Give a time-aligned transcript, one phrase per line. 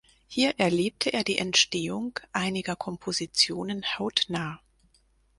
[0.27, 4.59] Hier erlebte er die Entstehung einiger Kompositionen hautnah.